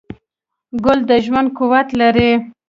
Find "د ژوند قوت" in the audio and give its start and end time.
1.09-1.87